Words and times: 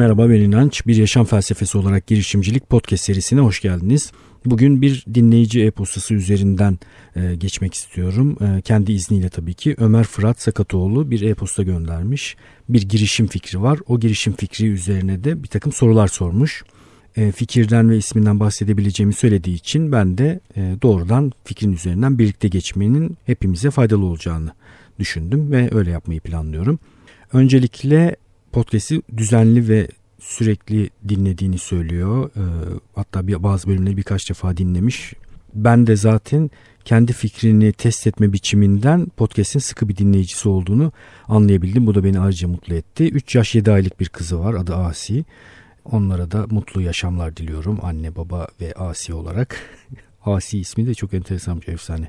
Merhaba 0.00 0.30
ben 0.30 0.40
İnanç. 0.40 0.86
Bir 0.86 0.96
yaşam 0.96 1.24
felsefesi 1.24 1.78
olarak 1.78 2.06
girişimcilik 2.06 2.68
podcast 2.70 3.04
serisine 3.04 3.40
hoş 3.40 3.60
geldiniz. 3.60 4.12
Bugün 4.44 4.82
bir 4.82 5.04
dinleyici 5.14 5.64
e-postası 5.64 6.14
üzerinden 6.14 6.78
e, 7.16 7.34
geçmek 7.34 7.74
istiyorum. 7.74 8.36
E, 8.40 8.60
kendi 8.60 8.92
izniyle 8.92 9.28
tabii 9.28 9.54
ki 9.54 9.74
Ömer 9.78 10.04
Fırat 10.04 10.40
Sakatoğlu 10.42 11.10
bir 11.10 11.20
e-posta 11.20 11.62
göndermiş. 11.62 12.36
Bir 12.68 12.82
girişim 12.82 13.26
fikri 13.26 13.62
var. 13.62 13.78
O 13.86 14.00
girişim 14.00 14.32
fikri 14.32 14.66
üzerine 14.66 15.24
de 15.24 15.42
bir 15.42 15.48
takım 15.48 15.72
sorular 15.72 16.08
sormuş. 16.08 16.64
E, 17.16 17.32
fikirden 17.32 17.90
ve 17.90 17.96
isminden 17.96 18.40
bahsedebileceğimi 18.40 19.14
söylediği 19.14 19.56
için 19.56 19.92
ben 19.92 20.18
de 20.18 20.40
e, 20.56 20.76
doğrudan 20.82 21.32
fikrin 21.44 21.72
üzerinden 21.72 22.18
birlikte 22.18 22.48
geçmenin 22.48 23.16
hepimize 23.26 23.70
faydalı 23.70 24.04
olacağını 24.04 24.50
düşündüm 24.98 25.52
ve 25.52 25.68
öyle 25.72 25.90
yapmayı 25.90 26.20
planlıyorum. 26.20 26.78
Öncelikle 27.32 28.16
podcast'i 28.52 29.02
düzenli 29.16 29.68
ve 29.68 29.88
sürekli 30.18 30.90
dinlediğini 31.08 31.58
söylüyor. 31.58 32.30
E, 32.36 32.42
hatta 32.94 33.42
bazı 33.42 33.68
bölümleri 33.68 33.96
birkaç 33.96 34.30
defa 34.30 34.56
dinlemiş. 34.56 35.14
Ben 35.54 35.86
de 35.86 35.96
zaten 35.96 36.50
kendi 36.84 37.12
fikrini 37.12 37.72
test 37.72 38.06
etme 38.06 38.32
biçiminden 38.32 39.06
podcast'in 39.06 39.58
sıkı 39.58 39.88
bir 39.88 39.96
dinleyicisi 39.96 40.48
olduğunu 40.48 40.92
anlayabildim. 41.28 41.86
Bu 41.86 41.94
da 41.94 42.04
beni 42.04 42.20
ayrıca 42.20 42.48
mutlu 42.48 42.74
etti. 42.74 43.10
3 43.10 43.34
yaş 43.34 43.54
7 43.54 43.72
aylık 43.72 44.00
bir 44.00 44.08
kızı 44.08 44.40
var 44.40 44.54
adı 44.54 44.74
Asi. 44.74 45.24
Onlara 45.84 46.30
da 46.30 46.46
mutlu 46.50 46.82
yaşamlar 46.82 47.36
diliyorum 47.36 47.78
anne 47.82 48.16
baba 48.16 48.48
ve 48.60 48.72
Asi 48.72 49.14
olarak. 49.14 49.56
Asi 50.24 50.58
ismi 50.58 50.86
de 50.86 50.94
çok 50.94 51.14
enteresan 51.14 51.60
bir 51.60 51.68
efsane. 51.68 52.08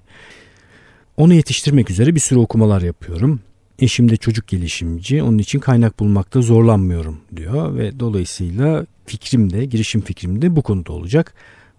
Onu 1.18 1.34
yetiştirmek 1.34 1.92
üzere 1.92 2.16
bir 2.16 2.20
sürü 2.20 2.40
okumalar 2.40 2.82
yapıyorum. 2.82 3.40
Eşim 3.82 4.10
de 4.10 4.18
çocuk 4.18 4.48
gelişimci 4.48 5.24
onun 5.24 5.38
için 5.38 5.60
kaynak 5.60 6.00
bulmakta 6.00 6.42
zorlanmıyorum 6.42 7.18
diyor 7.36 7.78
ve 7.78 8.00
dolayısıyla 8.00 8.86
fikrim 9.06 9.54
de 9.54 9.66
girişim 9.66 10.02
fikrim 10.02 10.42
de 10.42 10.56
bu 10.56 10.62
konuda 10.62 10.94
olacak. 10.94 11.34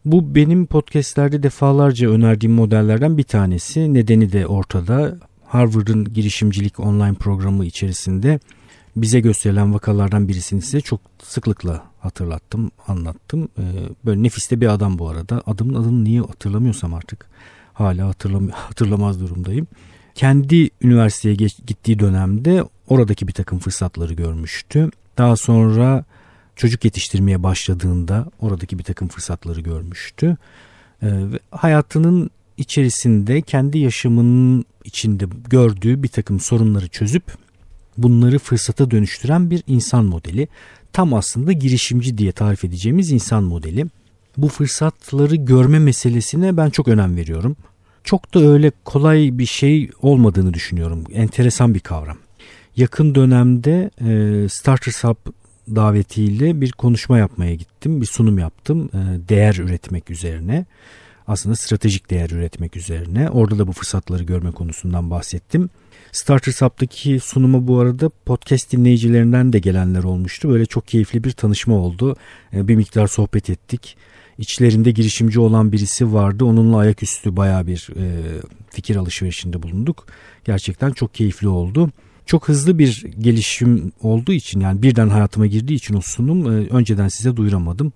Bu 0.05 0.35
benim 0.35 0.67
podcastlerde 0.67 1.43
defalarca 1.43 2.11
önerdiğim 2.11 2.55
modellerden 2.55 3.19
bir 3.19 3.23
tanesi. 3.23 3.95
Nedeni 3.95 4.33
de 4.33 4.47
ortada. 4.47 5.19
Harvard'ın 5.45 6.05
girişimcilik 6.05 6.81
online 6.81 7.15
programı 7.15 7.65
içerisinde 7.65 8.41
bize 8.97 9.21
gösterilen 9.21 9.75
vakalardan 9.75 10.29
birisini 10.29 10.63
size 10.63 10.81
çok 10.81 11.01
sıklıkla 11.23 11.85
hatırlattım, 12.01 12.71
anlattım. 12.89 13.49
Ee, 13.59 13.63
böyle 14.05 14.23
nefiste 14.23 14.61
bir 14.61 14.67
adam 14.67 14.99
bu 14.99 15.09
arada. 15.09 15.43
Adamın 15.47 15.75
adını 15.75 16.05
niye 16.05 16.21
hatırlamıyorsam 16.21 16.95
artık 16.95 17.27
hala 17.73 18.09
hatırlam 18.09 18.49
hatırlamaz 18.51 19.21
durumdayım. 19.21 19.67
Kendi 20.15 20.71
üniversiteye 20.83 21.35
geç, 21.35 21.57
gittiği 21.67 21.99
dönemde 21.99 22.65
oradaki 22.89 23.29
bir 23.29 23.33
takım 23.33 23.59
fırsatları 23.59 24.15
görmüştü. 24.15 24.91
Daha 25.19 25.37
sonra 25.37 26.05
çocuk 26.57 26.85
yetiştirmeye 26.85 27.43
başladığında 27.43 28.27
oradaki 28.41 28.79
bir 28.79 28.85
takım 28.85 29.09
fırsatları 29.09 29.61
görmüştü. 29.61 30.37
Ee, 31.03 31.07
ve 31.07 31.39
hayatının 31.51 32.31
içerisinde 32.57 33.43
kendi 33.43 33.79
yaşamının 33.79 34.65
içinde 34.85 35.25
gördüğü 35.51 36.03
bir 36.03 36.09
takım 36.09 36.41
sorunları 36.41 36.89
çözüp 36.89 37.25
bunları 37.99 38.39
fırsata 38.39 38.91
dönüştüren 38.91 39.51
bir 39.51 39.63
insan 39.67 40.05
modeli. 40.05 40.49
Tam 40.93 41.15
aslında 41.15 41.53
girişimci 41.53 42.19
diye 42.19 42.33
tarif 42.33 42.65
edeceğimiz 42.65 43.13
insan 43.13 43.45
modeli. 43.45 43.87
Bu 44.37 44.49
fırsatları 44.49 45.37
görme 45.37 45.79
meselesine 45.79 46.57
ben 46.57 46.71
çok 46.71 46.89
önem 46.89 47.17
veriyorum. 47.17 47.57
Çok 48.05 48.35
da 48.35 48.41
öyle 48.41 48.73
kolay 48.85 49.31
bir 49.33 49.47
şey 49.47 49.91
olmadığını 50.03 50.55
düşünüyorum. 50.55 51.05
Enteresan 51.13 51.75
bir 51.75 51.81
kavram. 51.81 52.19
Yakın 52.77 53.15
dönemde 53.15 53.91
e, 54.01 54.49
Starters 54.49 55.05
Hub 55.05 55.17
davetiyle 55.69 56.61
bir 56.61 56.73
konuşma 56.73 57.19
yapmaya 57.19 57.55
gittim. 57.55 58.01
Bir 58.01 58.07
sunum 58.07 58.39
yaptım 58.39 58.91
e, 58.95 59.29
değer 59.29 59.55
üretmek 59.55 60.11
üzerine. 60.11 60.67
Aslında 61.27 61.57
stratejik 61.57 62.11
değer 62.11 62.31
üretmek 62.31 62.77
üzerine. 62.77 63.31
Orada 63.31 63.59
da 63.59 63.67
bu 63.67 63.73
fırsatları 63.73 64.23
görme 64.23 64.51
konusundan 64.51 65.11
bahsettim. 65.11 65.71
Starters 66.13 66.63
Hub'daki 66.63 67.21
sunumu 67.21 67.67
bu 67.67 67.79
arada 67.79 68.11
podcast 68.27 68.73
dinleyicilerinden 68.73 69.53
de 69.53 69.59
gelenler 69.59 70.03
olmuştu. 70.03 70.49
Böyle 70.49 70.67
çok 70.67 70.89
keyifli 70.89 71.25
bir 71.25 71.31
tanışma 71.31 71.75
oldu. 71.75 72.17
E, 72.53 72.69
bir 72.69 72.77
miktar 72.77 73.07
sohbet 73.07 73.51
ettik. 73.51 73.97
İçlerinde 74.39 74.91
girişimci 74.91 75.41
olan 75.41 75.73
birisi 75.73 76.13
vardı. 76.13 76.45
Onunla 76.45 76.77
ayaküstü 76.77 77.37
baya 77.37 77.67
bir 77.67 77.89
e, 77.97 78.23
fikir 78.71 78.97
alışverişinde 78.97 79.63
bulunduk. 79.63 80.07
Gerçekten 80.45 80.91
çok 80.91 81.15
keyifli 81.15 81.49
oldu. 81.49 81.91
Çok 82.27 82.49
hızlı 82.49 82.79
bir 82.79 83.05
gelişim 83.19 83.93
olduğu 84.01 84.33
için 84.33 84.61
yani 84.61 84.83
birden 84.83 85.09
hayatıma 85.09 85.47
girdiği 85.47 85.75
için 85.75 85.95
o 85.95 86.01
sunum 86.01 86.47
e, 86.47 86.69
önceden 86.69 87.09
size 87.09 87.37
duyuramadım. 87.37 87.93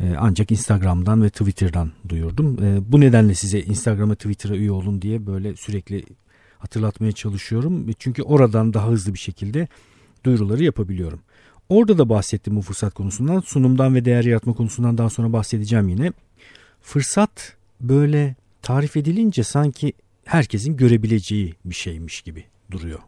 E, 0.00 0.14
ancak 0.18 0.50
Instagram'dan 0.50 1.22
ve 1.22 1.30
Twitter'dan 1.30 1.92
duyurdum. 2.08 2.64
E, 2.64 2.92
bu 2.92 3.00
nedenle 3.00 3.34
size 3.34 3.60
Instagram'a 3.60 4.14
Twitter'a 4.14 4.56
üye 4.56 4.72
olun 4.72 5.02
diye 5.02 5.26
böyle 5.26 5.56
sürekli 5.56 6.04
hatırlatmaya 6.58 7.12
çalışıyorum. 7.12 7.86
Çünkü 7.98 8.22
oradan 8.22 8.74
daha 8.74 8.88
hızlı 8.88 9.14
bir 9.14 9.18
şekilde 9.18 9.68
duyuruları 10.24 10.64
yapabiliyorum. 10.64 11.20
Orada 11.70 11.98
da 11.98 12.08
bahsettim 12.08 12.56
bu 12.56 12.62
fırsat 12.62 12.94
konusundan. 12.94 13.40
Sunumdan 13.40 13.94
ve 13.94 14.04
değer 14.04 14.24
yaratma 14.24 14.52
konusundan 14.52 14.98
daha 14.98 15.10
sonra 15.10 15.32
bahsedeceğim 15.32 15.88
yine. 15.88 16.12
Fırsat 16.82 17.56
böyle 17.80 18.36
tarif 18.62 18.96
edilince 18.96 19.44
sanki 19.44 19.92
herkesin 20.24 20.76
görebileceği 20.76 21.54
bir 21.64 21.74
şeymiş 21.74 22.22
gibi 22.22 22.44
duruyor. 22.70 22.98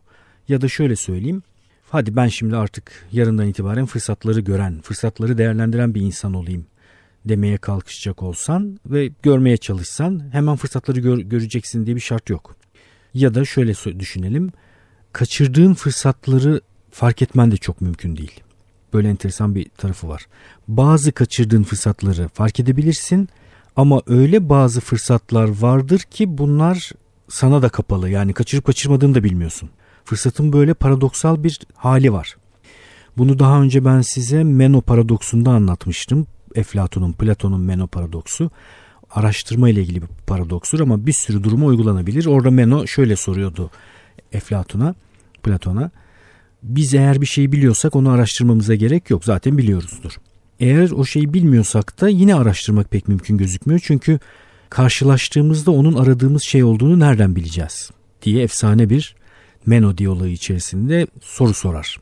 Ya 0.49 0.61
da 0.61 0.69
şöyle 0.69 0.97
söyleyeyim. 0.97 1.43
Hadi 1.91 2.17
ben 2.17 2.29
şimdi 2.29 2.57
artık 2.57 3.07
yarından 3.13 3.49
itibaren 3.49 3.87
fırsatları 3.87 4.41
gören, 4.41 4.81
fırsatları 4.81 5.39
değerlendiren 5.39 5.95
bir 5.95 6.01
insan 6.01 6.35
olayım 6.35 6.67
demeye 7.25 7.57
kalkışacak 7.57 8.23
olsan 8.23 8.79
ve 8.87 9.11
görmeye 9.23 9.57
çalışsan 9.57 10.33
hemen 10.33 10.57
fırsatları 10.57 11.01
gör, 11.01 11.19
göreceksin 11.19 11.87
diye 11.87 11.97
bir 11.97 12.01
şart 12.01 12.31
yok. 12.31 12.57
Ya 13.15 13.35
da 13.35 13.45
şöyle 13.45 14.01
düşünelim. 14.01 14.53
Kaçırdığın 15.13 15.75
fırsatları 15.75 16.61
fark 16.91 17.23
etmen 17.23 17.51
de 17.51 17.57
çok 17.57 17.81
mümkün 17.81 18.17
değil. 18.17 18.41
Böyle 18.93 19.09
enteresan 19.09 19.55
bir 19.55 19.69
tarafı 19.69 20.09
var. 20.09 20.27
Bazı 20.69 21.13
kaçırdığın 21.13 21.63
fırsatları 21.63 22.29
fark 22.29 22.61
edebilirsin 22.61 23.29
ama 23.77 24.03
öyle 24.07 24.49
bazı 24.49 24.81
fırsatlar 24.81 25.61
vardır 25.61 25.99
ki 25.99 26.39
bunlar 26.39 26.91
sana 27.29 27.63
da 27.63 27.69
kapalı. 27.69 28.11
Yani 28.11 28.33
kaçırıp 28.33 28.65
kaçırmadığını 28.65 29.15
da 29.15 29.25
bilmiyorsun. 29.25 29.71
Fırsatın 30.05 30.53
böyle 30.53 30.75
paradoksal 30.75 31.45
bir 31.45 31.61
hali 31.75 32.13
var. 32.13 32.37
Bunu 33.19 33.39
daha 33.39 33.63
önce 33.63 33.85
ben 33.85 34.01
size 34.01 34.45
Meno 34.45 34.81
paradoksunda 34.81 35.51
anlatmıştım. 35.51 36.27
Eflatun'un, 36.55 37.13
Platon'un 37.13 37.61
Meno 37.61 37.87
paradoksu 37.87 38.51
araştırma 39.11 39.69
ile 39.69 39.83
ilgili 39.83 40.03
bir 40.03 40.09
paradokstur 40.27 40.81
ama 40.81 41.07
bir 41.07 41.13
sürü 41.13 41.45
duruma 41.45 41.67
uygulanabilir. 41.67 42.27
Orada 42.27 42.51
Meno 42.51 42.87
şöyle 42.87 43.17
soruyordu 43.17 43.71
Eflatun'a, 44.33 44.95
Platon'a. 45.43 45.91
Biz 46.63 46.95
eğer 46.95 47.21
bir 47.21 47.27
şeyi 47.27 47.53
biliyorsak 47.53 47.97
onu 47.97 48.11
araştırmamıza 48.11 48.75
gerek 48.75 49.11
yok. 49.11 49.25
Zaten 49.25 49.59
biliyoruzdur. 49.59 50.13
Eğer 50.61 50.91
o 50.91 51.05
şeyi 51.05 51.35
bilmiyorsak 51.35 52.01
da 52.01 52.09
yine 52.09 52.35
araştırmak 52.35 52.91
pek 52.91 53.09
mümkün 53.09 53.37
gözükmüyor. 53.37 53.81
Çünkü 53.85 54.19
karşılaştığımızda 54.71 55.71
onun 55.71 55.95
aradığımız 55.95 56.43
şey 56.43 56.65
olduğunu 56.65 57.01
nereden 57.01 57.37
bileceğiz 57.37 57.91
diye 58.23 58.43
efsane 58.43 58.91
bir 58.91 59.17
Meno 59.67 59.99
diyaloğu 59.99 60.27
içerisinde 60.27 61.07
soru 61.21 61.55
sorar. 61.55 61.99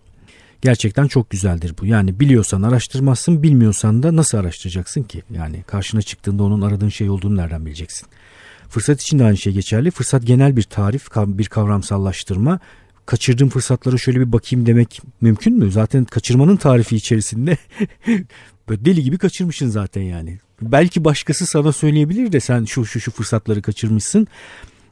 Gerçekten 0.62 1.06
çok 1.06 1.30
güzeldir 1.30 1.74
bu. 1.80 1.86
Yani 1.86 2.20
biliyorsan 2.20 2.62
araştırmazsın, 2.62 3.42
bilmiyorsan 3.42 4.02
da 4.02 4.16
nasıl 4.16 4.38
araştıracaksın 4.38 5.02
ki? 5.02 5.22
Yani 5.30 5.62
karşına 5.62 6.02
çıktığında 6.02 6.42
onun 6.42 6.60
aradığın 6.60 6.88
şey 6.88 7.10
olduğunu 7.10 7.36
nereden 7.36 7.66
bileceksin? 7.66 8.08
Fırsat 8.68 9.02
için 9.02 9.18
de 9.18 9.24
aynı 9.24 9.36
şey 9.36 9.52
geçerli. 9.52 9.90
Fırsat 9.90 10.26
genel 10.26 10.56
bir 10.56 10.62
tarif, 10.62 11.08
bir 11.16 11.44
kavramsallaştırma. 11.44 12.60
Kaçırdığım 13.06 13.48
fırsatlara 13.48 13.98
şöyle 13.98 14.20
bir 14.20 14.32
bakayım 14.32 14.66
demek 14.66 15.00
mümkün 15.20 15.58
mü? 15.58 15.72
Zaten 15.72 16.04
kaçırmanın 16.04 16.56
tarifi 16.56 16.96
içerisinde 16.96 17.56
böyle 18.68 18.84
deli 18.84 19.02
gibi 19.02 19.18
kaçırmışsın 19.18 19.68
zaten 19.68 20.02
yani. 20.02 20.38
Belki 20.62 21.04
başkası 21.04 21.46
sana 21.46 21.72
söyleyebilir 21.72 22.32
de 22.32 22.40
sen 22.40 22.64
şu 22.64 22.84
şu 22.84 23.00
şu 23.00 23.10
fırsatları 23.10 23.62
kaçırmışsın. 23.62 24.26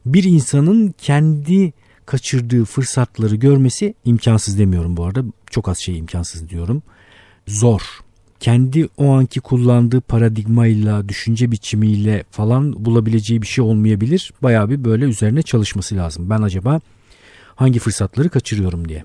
Bir 0.07 0.25
insanın 0.25 0.95
kendi 0.99 1.73
kaçırdığı 2.07 2.65
fırsatları 2.65 3.37
görmesi 3.37 3.95
imkansız 4.05 4.59
demiyorum 4.59 4.97
bu 4.97 5.05
arada. 5.05 5.25
Çok 5.51 5.69
az 5.69 5.79
şey 5.79 5.99
imkansız 5.99 6.49
diyorum. 6.49 6.83
Zor. 7.47 7.81
Kendi 8.41 8.89
o 8.97 9.13
anki 9.13 9.41
kullandığı 9.41 10.01
paradigmayla, 10.01 11.09
düşünce 11.09 11.51
biçimiyle 11.51 12.25
falan 12.31 12.85
bulabileceği 12.85 13.43
bir 13.43 13.47
şey 13.47 13.65
olmayabilir. 13.65 14.33
Bayağı 14.43 14.71
bir 14.71 14.85
böyle 14.85 15.05
üzerine 15.05 15.43
çalışması 15.43 15.97
lazım. 15.97 16.31
Ben 16.31 16.43
acaba 16.43 16.81
hangi 17.59 17.79
fırsatları 17.79 18.29
kaçırıyorum 18.29 18.89
diye. 18.89 19.05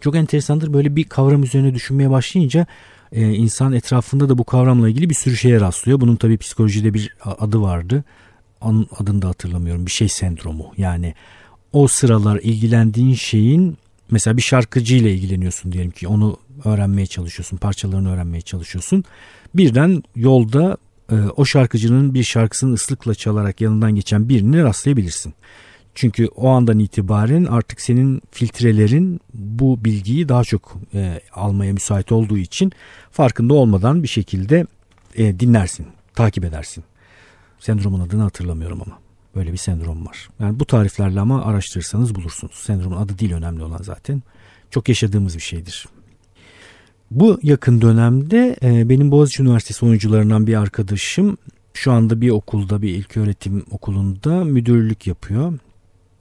Çok 0.00 0.16
enteresandır 0.16 0.72
böyle 0.72 0.96
bir 0.96 1.04
kavram 1.04 1.42
üzerine 1.42 1.74
düşünmeye 1.74 2.10
başlayınca 2.10 2.66
e, 3.12 3.32
insan 3.32 3.72
etrafında 3.72 4.28
da 4.28 4.38
bu 4.38 4.44
kavramla 4.44 4.88
ilgili 4.88 5.10
bir 5.10 5.14
sürü 5.14 5.36
şeye 5.36 5.60
rastlıyor. 5.60 6.00
Bunun 6.00 6.16
tabii 6.16 6.38
psikolojide 6.38 6.94
bir 6.94 7.16
adı 7.24 7.60
vardı. 7.60 8.04
Onun 8.60 8.88
adını 8.98 9.22
da 9.22 9.28
hatırlamıyorum. 9.28 9.86
Bir 9.86 9.90
şey 9.90 10.08
sendromu. 10.08 10.72
Yani 10.76 11.14
o 11.72 11.88
sıralar 11.88 12.40
ilgilendiğin 12.42 13.14
şeyin 13.14 13.78
mesela 14.10 14.36
bir 14.36 14.42
şarkıcıyla 14.42 15.10
ilgileniyorsun 15.10 15.72
diyelim 15.72 15.90
ki 15.90 16.08
onu 16.08 16.36
öğrenmeye 16.64 17.06
çalışıyorsun, 17.06 17.56
parçalarını 17.56 18.12
öğrenmeye 18.12 18.40
çalışıyorsun. 18.40 19.04
Birden 19.54 20.02
yolda 20.16 20.76
e, 21.10 21.14
o 21.36 21.44
şarkıcının 21.44 22.14
bir 22.14 22.24
şarkısını 22.24 22.74
ıslıkla 22.74 23.14
çalarak 23.14 23.60
yanından 23.60 23.94
geçen 23.94 24.28
birini 24.28 24.62
rastlayabilirsin. 24.62 25.34
Çünkü 25.94 26.26
o 26.26 26.48
andan 26.48 26.78
itibaren 26.78 27.44
artık 27.44 27.80
senin 27.80 28.22
filtrelerin 28.30 29.20
bu 29.34 29.84
bilgiyi 29.84 30.28
daha 30.28 30.44
çok 30.44 30.76
e, 30.94 31.20
almaya 31.32 31.72
müsait 31.72 32.12
olduğu 32.12 32.38
için 32.38 32.72
farkında 33.10 33.54
olmadan 33.54 34.02
bir 34.02 34.08
şekilde 34.08 34.66
e, 35.14 35.40
dinlersin, 35.40 35.86
takip 36.14 36.44
edersin. 36.44 36.84
Sendromun 37.60 38.00
adını 38.00 38.22
hatırlamıyorum 38.22 38.82
ama. 38.86 38.98
Böyle 39.36 39.52
bir 39.52 39.56
sendrom 39.56 40.06
var. 40.06 40.28
Yani 40.40 40.60
bu 40.60 40.64
tariflerle 40.64 41.20
ama 41.20 41.44
araştırırsanız 41.44 42.14
bulursunuz. 42.14 42.54
Sendromun 42.54 42.96
adı 42.96 43.18
değil 43.18 43.32
önemli 43.32 43.62
olan 43.62 43.82
zaten. 43.82 44.22
Çok 44.70 44.88
yaşadığımız 44.88 45.36
bir 45.36 45.42
şeydir. 45.42 45.86
Bu 47.10 47.38
yakın 47.42 47.80
dönemde 47.80 48.56
e, 48.62 48.88
benim 48.88 49.10
Boğaziçi 49.10 49.42
Üniversitesi 49.42 49.86
oyuncularından 49.86 50.46
bir 50.46 50.54
arkadaşım 50.54 51.36
şu 51.74 51.92
anda 51.92 52.20
bir 52.20 52.30
okulda 52.30 52.82
bir 52.82 52.88
ilköğretim 52.88 53.64
okulunda 53.70 54.44
müdürlük 54.44 55.06
yapıyor. 55.06 55.58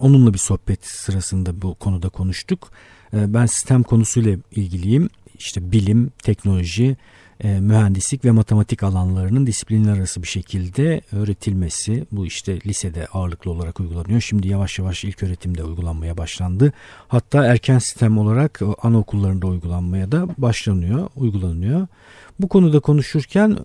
Onunla 0.03 0.33
bir 0.33 0.39
sohbet 0.39 0.85
sırasında 0.85 1.61
bu 1.61 1.75
konuda 1.75 2.09
konuştuk. 2.09 2.71
E, 3.13 3.33
ben 3.33 3.45
sistem 3.45 3.83
konusuyla 3.83 4.37
ilgiliyim. 4.51 5.09
İşte 5.39 5.71
bilim, 5.71 6.11
teknoloji, 6.23 6.97
e, 7.39 7.59
mühendislik 7.59 8.25
ve 8.25 8.31
matematik 8.31 8.83
alanlarının 8.83 9.47
disiplinler 9.47 9.97
arası 9.97 10.21
bir 10.23 10.27
şekilde 10.27 11.01
öğretilmesi 11.11 12.05
bu 12.11 12.25
işte 12.25 12.59
lisede 12.65 13.07
ağırlıklı 13.07 13.51
olarak 13.51 13.79
uygulanıyor. 13.79 14.21
Şimdi 14.21 14.47
yavaş 14.47 14.79
yavaş 14.79 15.03
ilk 15.03 15.23
öğretimde 15.23 15.63
uygulanmaya 15.63 16.17
başlandı. 16.17 16.73
Hatta 17.07 17.45
erken 17.45 17.79
sistem 17.79 18.17
olarak 18.17 18.61
anaokullarında 18.81 19.47
uygulanmaya 19.47 20.11
da 20.11 20.27
başlanıyor, 20.37 21.09
uygulanıyor. 21.15 21.87
Bu 22.39 22.47
konuda 22.47 22.79
konuşurken 22.79 23.57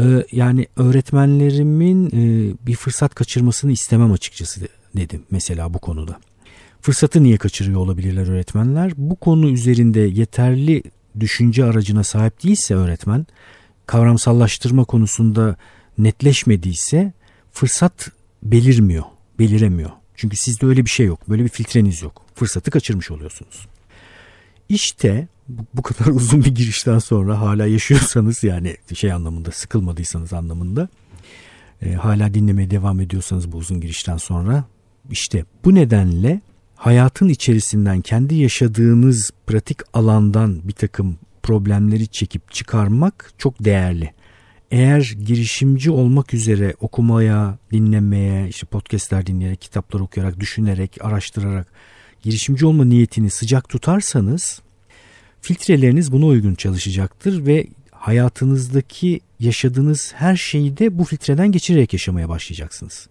e, 0.00 0.04
yani 0.32 0.66
öğretmenlerimin 0.76 2.06
e, 2.06 2.54
bir 2.66 2.74
fırsat 2.74 3.14
kaçırmasını 3.14 3.72
istemem 3.72 4.12
açıkçası 4.12 4.60
dedim 4.96 5.22
mesela 5.30 5.74
bu 5.74 5.78
konuda. 5.78 6.20
Fırsatı 6.80 7.22
niye 7.22 7.36
kaçırıyor 7.36 7.80
olabilirler 7.80 8.28
öğretmenler? 8.28 8.92
Bu 8.96 9.16
konu 9.16 9.50
üzerinde 9.50 10.00
yeterli 10.00 10.82
düşünce 11.20 11.64
aracına 11.64 12.04
sahip 12.04 12.42
değilse 12.42 12.74
öğretmen, 12.74 13.26
kavramsallaştırma 13.86 14.84
konusunda 14.84 15.56
netleşmediyse 15.98 17.12
fırsat 17.52 18.10
belirmiyor, 18.42 19.04
beliremiyor. 19.38 19.90
Çünkü 20.16 20.36
sizde 20.36 20.66
öyle 20.66 20.84
bir 20.84 20.90
şey 20.90 21.06
yok, 21.06 21.28
böyle 21.28 21.44
bir 21.44 21.48
filtreniz 21.48 22.02
yok. 22.02 22.22
Fırsatı 22.34 22.70
kaçırmış 22.70 23.10
oluyorsunuz. 23.10 23.66
İşte 24.68 25.28
bu 25.74 25.82
kadar 25.82 26.06
uzun 26.10 26.44
bir 26.44 26.54
girişten 26.54 26.98
sonra 26.98 27.40
hala 27.40 27.66
yaşıyorsanız 27.66 28.44
yani 28.44 28.76
şey 28.94 29.12
anlamında 29.12 29.50
sıkılmadıysanız 29.50 30.32
anlamında 30.32 30.88
e, 31.82 31.92
hala 31.92 32.34
dinlemeye 32.34 32.70
devam 32.70 33.00
ediyorsanız 33.00 33.52
bu 33.52 33.56
uzun 33.56 33.80
girişten 33.80 34.16
sonra 34.16 34.64
işte 35.10 35.44
bu 35.64 35.74
nedenle 35.74 36.40
hayatın 36.76 37.28
içerisinden 37.28 38.00
kendi 38.00 38.34
yaşadığınız 38.34 39.30
pratik 39.46 39.78
alandan 39.92 40.68
bir 40.68 40.72
takım 40.72 41.18
problemleri 41.42 42.08
çekip 42.08 42.52
çıkarmak 42.52 43.32
çok 43.38 43.64
değerli. 43.64 44.12
Eğer 44.70 45.14
girişimci 45.24 45.90
olmak 45.90 46.34
üzere 46.34 46.74
okumaya, 46.80 47.58
dinlemeye, 47.72 48.48
işte 48.48 48.66
podcastler 48.66 49.26
dinleyerek, 49.26 49.60
kitaplar 49.60 50.00
okuyarak, 50.00 50.40
düşünerek, 50.40 51.04
araştırarak 51.04 51.66
girişimci 52.22 52.66
olma 52.66 52.84
niyetini 52.84 53.30
sıcak 53.30 53.68
tutarsanız 53.68 54.60
filtreleriniz 55.40 56.12
buna 56.12 56.26
uygun 56.26 56.54
çalışacaktır 56.54 57.46
ve 57.46 57.66
hayatınızdaki 57.90 59.20
yaşadığınız 59.40 60.12
her 60.16 60.36
şeyi 60.36 60.78
de 60.78 60.98
bu 60.98 61.04
filtreden 61.04 61.52
geçirerek 61.52 61.92
yaşamaya 61.92 62.28
başlayacaksınız. 62.28 63.08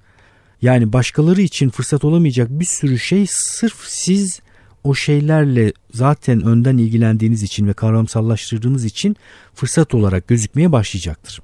Yani 0.61 0.94
başkaları 0.94 1.41
için 1.41 1.69
fırsat 1.69 2.06
olamayacak 2.06 2.50
bir 2.50 2.65
sürü 2.65 3.00
şey 3.00 3.25
sırf 3.29 3.75
siz 3.88 4.39
o 4.83 4.95
şeylerle 4.95 5.73
zaten 5.94 6.41
önden 6.41 6.77
ilgilendiğiniz 6.77 7.44
için 7.44 7.67
ve 7.67 7.73
kavramsallaştırdığınız 7.73 8.85
için 8.85 9.15
fırsat 9.56 9.94
olarak 9.94 10.27
gözükmeye 10.27 10.71
başlayacaktır. 10.71 11.41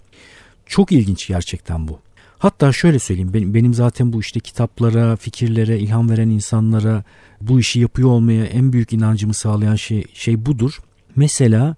Çok 0.66 0.92
ilginç 0.92 1.28
gerçekten 1.28 1.88
bu. 1.88 2.00
Hatta 2.38 2.72
şöyle 2.72 3.00
söyleyeyim 3.00 3.34
benim, 3.34 3.54
benim 3.54 3.74
zaten 3.74 4.14
bu 4.14 4.20
işte 4.20 4.40
kitaplara, 4.40 5.16
fikirlere, 5.16 5.80
ilham 5.80 6.10
veren 6.10 6.30
insanlara 6.30 7.04
bu 7.42 7.60
işi 7.60 7.80
yapıyor 7.80 8.10
olmaya 8.10 8.46
en 8.46 8.74
büyük 8.74 8.94
inancımı 8.94 9.34
sağlayan 9.34 9.76
şey, 9.76 10.06
şey 10.14 10.46
budur. 10.46 10.80
Mesela 11.16 11.76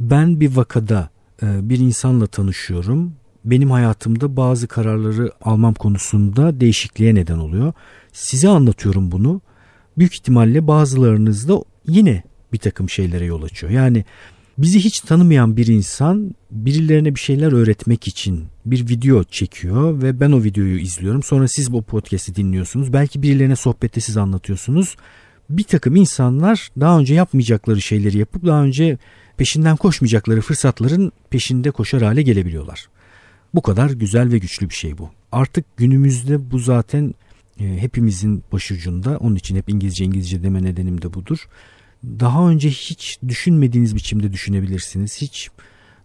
ben 0.00 0.40
bir 0.40 0.56
vakada 0.56 1.10
e, 1.42 1.68
bir 1.68 1.78
insanla 1.78 2.26
tanışıyorum 2.26 3.12
benim 3.46 3.70
hayatımda 3.70 4.36
bazı 4.36 4.68
kararları 4.68 5.32
almam 5.42 5.74
konusunda 5.74 6.60
değişikliğe 6.60 7.14
neden 7.14 7.38
oluyor. 7.38 7.72
Size 8.12 8.48
anlatıyorum 8.48 9.12
bunu. 9.12 9.40
Büyük 9.98 10.14
ihtimalle 10.14 10.66
bazılarınız 10.66 11.48
da 11.48 11.62
yine 11.88 12.22
bir 12.52 12.58
takım 12.58 12.90
şeylere 12.90 13.24
yol 13.24 13.42
açıyor. 13.42 13.72
Yani 13.72 14.04
bizi 14.58 14.80
hiç 14.80 15.00
tanımayan 15.00 15.56
bir 15.56 15.66
insan 15.66 16.34
birilerine 16.50 17.14
bir 17.14 17.20
şeyler 17.20 17.52
öğretmek 17.52 18.08
için 18.08 18.44
bir 18.66 18.88
video 18.88 19.24
çekiyor 19.24 20.02
ve 20.02 20.20
ben 20.20 20.32
o 20.32 20.42
videoyu 20.42 20.78
izliyorum. 20.78 21.22
Sonra 21.22 21.48
siz 21.48 21.72
bu 21.72 21.82
podcast'i 21.82 22.36
dinliyorsunuz. 22.36 22.92
Belki 22.92 23.22
birilerine 23.22 23.56
sohbette 23.56 24.00
siz 24.00 24.16
anlatıyorsunuz. 24.16 24.96
Bir 25.50 25.64
takım 25.64 25.96
insanlar 25.96 26.70
daha 26.80 26.98
önce 26.98 27.14
yapmayacakları 27.14 27.82
şeyleri 27.82 28.18
yapıp 28.18 28.46
daha 28.46 28.62
önce 28.62 28.98
peşinden 29.36 29.76
koşmayacakları 29.76 30.40
fırsatların 30.40 31.12
peşinde 31.30 31.70
koşar 31.70 32.02
hale 32.02 32.22
gelebiliyorlar. 32.22 32.88
Bu 33.54 33.62
kadar 33.62 33.90
güzel 33.90 34.32
ve 34.32 34.38
güçlü 34.38 34.70
bir 34.70 34.74
şey 34.74 34.98
bu. 34.98 35.10
Artık 35.32 35.76
günümüzde 35.76 36.50
bu 36.50 36.58
zaten 36.58 37.14
e, 37.60 37.64
hepimizin 37.64 38.44
başucunda. 38.52 39.18
Onun 39.18 39.34
için 39.34 39.56
hep 39.56 39.68
İngilizce 39.68 40.04
İngilizce 40.04 40.42
deme 40.42 40.62
nedenim 40.62 41.02
de 41.02 41.14
budur. 41.14 41.48
Daha 42.04 42.48
önce 42.48 42.70
hiç 42.70 43.18
düşünmediğiniz 43.28 43.94
biçimde 43.94 44.32
düşünebilirsiniz. 44.32 45.16
Hiç 45.20 45.50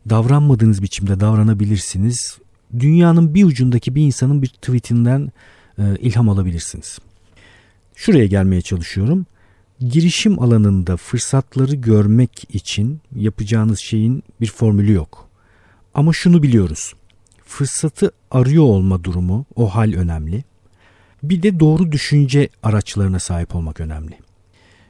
davranmadığınız 0.10 0.82
biçimde 0.82 1.20
davranabilirsiniz. 1.20 2.38
Dünyanın 2.80 3.34
bir 3.34 3.44
ucundaki 3.44 3.96
bir 3.96 4.02
insanın 4.02 4.42
bir 4.42 4.48
tweetinden 4.48 5.32
e, 5.78 5.84
ilham 6.00 6.30
alabilirsiniz. 6.30 7.00
Şuraya 7.96 8.26
gelmeye 8.26 8.62
çalışıyorum. 8.62 9.26
Girişim 9.80 10.40
alanında 10.40 10.98
fırsatları 10.98 11.76
görmek 11.76 12.56
için 12.56 13.02
yapacağınız 13.16 13.80
şeyin 13.80 14.24
bir 14.42 14.48
formülü 14.48 14.94
yok. 14.94 15.30
Ama 15.94 16.14
şunu 16.14 16.44
biliyoruz 16.44 16.94
fırsatı 17.52 18.12
arıyor 18.32 18.64
olma 18.64 19.04
durumu, 19.04 19.46
o 19.56 19.76
hal 19.76 19.94
önemli. 19.94 20.44
Bir 21.24 21.44
de 21.44 21.60
doğru 21.60 21.92
düşünce 21.92 22.50
araçlarına 22.64 23.20
sahip 23.20 23.56
olmak 23.56 23.80
önemli. 23.80 24.20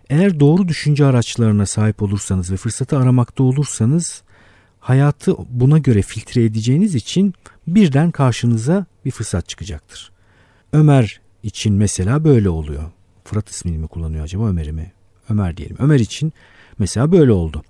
Eğer 0.10 0.40
doğru 0.40 0.68
düşünce 0.68 1.06
araçlarına 1.06 1.66
sahip 1.66 2.02
olursanız 2.02 2.52
ve 2.52 2.58
fırsatı 2.58 2.98
aramakta 2.98 3.44
olursanız 3.44 4.24
hayatı 4.80 5.36
buna 5.50 5.78
göre 5.78 6.02
filtre 6.02 6.44
edeceğiniz 6.44 6.96
için 6.96 7.34
birden 7.68 8.12
karşınıza 8.12 8.86
bir 9.06 9.12
fırsat 9.12 9.50
çıkacaktır. 9.50 10.12
Ömer 10.74 11.22
için 11.44 11.74
mesela 11.74 12.24
böyle 12.24 12.50
oluyor. 12.50 12.92
Fırat 13.24 13.50
ismini 13.50 13.78
mi 13.78 13.88
kullanıyor 13.88 14.24
acaba 14.24 14.48
Ömer'i 14.48 14.72
mi? 14.72 14.92
Ömer 15.30 15.58
diyelim. 15.58 15.78
Ömer 15.80 16.00
için 16.00 16.34
mesela 16.80 17.12
böyle 17.12 17.32
oldu. 17.32 17.64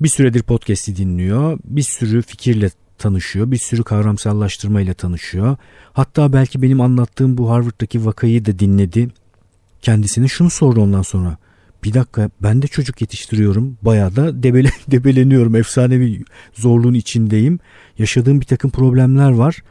Bir 0.00 0.08
süredir 0.08 0.42
podcast'i 0.42 0.96
dinliyor. 0.96 1.58
Bir 1.64 1.82
sürü 1.82 2.22
fikirle 2.22 2.70
tanışıyor. 2.98 3.50
Bir 3.50 3.56
sürü 3.56 3.84
kavramsallaştırmayla 3.84 4.94
tanışıyor. 4.94 5.56
Hatta 5.92 6.32
belki 6.32 6.62
benim 6.62 6.80
anlattığım 6.80 7.38
bu 7.38 7.50
Harvard'daki 7.50 8.06
vakayı 8.06 8.44
da 8.44 8.58
dinledi. 8.58 9.08
Kendisine 9.82 10.28
şunu 10.28 10.50
sordu 10.50 10.80
ondan 10.80 11.02
sonra. 11.02 11.36
Bir 11.84 11.94
dakika 11.94 12.30
ben 12.42 12.62
de 12.62 12.66
çocuk 12.66 13.00
yetiştiriyorum. 13.00 13.78
Bayağı 13.82 14.16
da 14.16 14.42
debele, 14.42 14.70
debeleniyorum. 14.90 15.56
Efsane 15.56 16.00
bir 16.00 16.24
zorluğun 16.54 16.94
içindeyim. 16.94 17.58
Yaşadığım 17.98 18.40
bir 18.40 18.46
takım 18.46 18.70
problemler 18.70 19.30
var. 19.30 19.62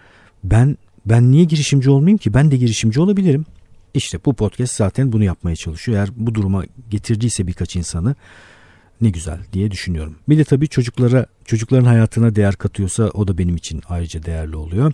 Ben 0.43 0.77
ben 1.05 1.31
niye 1.31 1.43
girişimci 1.43 1.89
olmayayım 1.89 2.17
ki? 2.17 2.33
Ben 2.33 2.51
de 2.51 2.57
girişimci 2.57 3.01
olabilirim. 3.01 3.45
İşte 3.93 4.19
bu 4.25 4.33
podcast 4.33 4.75
zaten 4.75 5.11
bunu 5.11 5.23
yapmaya 5.23 5.55
çalışıyor. 5.55 5.97
Eğer 5.97 6.09
bu 6.15 6.35
duruma 6.35 6.63
getirdiyse 6.89 7.47
birkaç 7.47 7.75
insanı 7.75 8.15
ne 9.01 9.09
güzel 9.09 9.39
diye 9.53 9.71
düşünüyorum. 9.71 10.15
Bir 10.29 10.37
de 10.37 10.43
tabii 10.43 10.67
çocuklara, 10.67 11.25
çocukların 11.45 11.85
hayatına 11.85 12.35
değer 12.35 12.55
katıyorsa 12.55 13.03
o 13.03 13.27
da 13.27 13.37
benim 13.37 13.55
için 13.55 13.81
ayrıca 13.89 14.23
değerli 14.23 14.55
oluyor. 14.55 14.93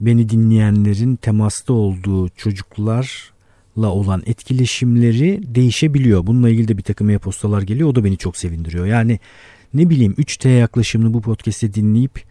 Beni 0.00 0.28
dinleyenlerin 0.28 1.16
temasta 1.16 1.72
olduğu 1.72 2.28
çocuklarla 2.28 3.88
olan 3.88 4.22
etkileşimleri 4.26 5.54
değişebiliyor. 5.54 6.26
Bununla 6.26 6.50
ilgili 6.50 6.68
de 6.68 6.78
bir 6.78 6.82
takım 6.82 7.10
e-postalar 7.10 7.62
geliyor. 7.62 7.88
O 7.88 7.94
da 7.94 8.04
beni 8.04 8.16
çok 8.16 8.36
sevindiriyor. 8.36 8.86
Yani 8.86 9.18
ne 9.74 9.90
bileyim 9.90 10.12
3T 10.12 10.48
yaklaşımını 10.48 11.14
bu 11.14 11.20
podcast'i 11.20 11.74
dinleyip 11.74 12.22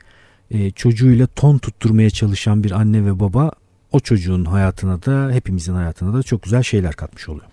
e, 0.51 0.71
çocuğuyla 0.71 1.27
ton 1.27 1.57
tutturmaya 1.57 2.09
çalışan 2.09 2.63
bir 2.63 2.71
anne 2.71 3.05
ve 3.05 3.19
baba 3.19 3.51
o 3.91 3.99
çocuğun 3.99 4.45
hayatına 4.45 5.05
da 5.05 5.33
hepimizin 5.33 5.73
hayatına 5.73 6.13
da 6.13 6.23
çok 6.23 6.43
güzel 6.43 6.63
şeyler 6.63 6.93
katmış 6.93 7.29
oluyor. 7.29 7.45